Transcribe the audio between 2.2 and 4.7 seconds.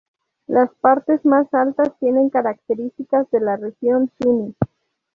características de la región Suni.